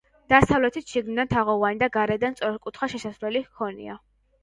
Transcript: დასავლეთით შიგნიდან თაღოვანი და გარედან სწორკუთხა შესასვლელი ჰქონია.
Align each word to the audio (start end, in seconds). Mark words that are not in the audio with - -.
დასავლეთით 0.31 0.93
შიგნიდან 0.93 1.29
თაღოვანი 1.35 1.81
და 1.85 1.91
გარედან 1.99 2.41
სწორკუთხა 2.41 2.93
შესასვლელი 2.97 3.47
ჰქონია. 3.49 4.05